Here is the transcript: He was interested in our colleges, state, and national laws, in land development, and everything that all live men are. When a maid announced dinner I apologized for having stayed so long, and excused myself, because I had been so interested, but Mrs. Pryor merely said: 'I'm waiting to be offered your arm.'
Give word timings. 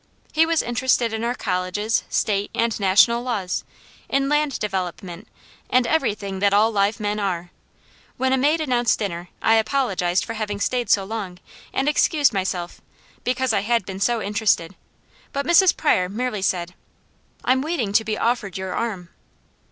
He 0.33 0.47
was 0.47 0.63
interested 0.63 1.13
in 1.13 1.23
our 1.23 1.35
colleges, 1.35 2.03
state, 2.09 2.49
and 2.55 2.79
national 2.79 3.21
laws, 3.21 3.63
in 4.09 4.29
land 4.29 4.57
development, 4.57 5.27
and 5.69 5.85
everything 5.85 6.39
that 6.39 6.55
all 6.55 6.71
live 6.71 6.99
men 6.99 7.19
are. 7.19 7.51
When 8.17 8.33
a 8.33 8.37
maid 8.39 8.61
announced 8.61 8.97
dinner 8.97 9.29
I 9.43 9.57
apologized 9.57 10.25
for 10.25 10.33
having 10.33 10.59
stayed 10.59 10.89
so 10.89 11.03
long, 11.03 11.37
and 11.71 11.87
excused 11.87 12.33
myself, 12.33 12.81
because 13.23 13.53
I 13.53 13.59
had 13.61 13.85
been 13.85 13.99
so 13.99 14.23
interested, 14.23 14.75
but 15.33 15.45
Mrs. 15.45 15.77
Pryor 15.77 16.09
merely 16.09 16.41
said: 16.41 16.73
'I'm 17.45 17.61
waiting 17.61 17.93
to 17.93 18.03
be 18.03 18.17
offered 18.17 18.57
your 18.57 18.73
arm.' 18.73 19.09